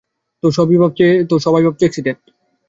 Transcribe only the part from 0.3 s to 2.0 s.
তো, সবাই ভাবছে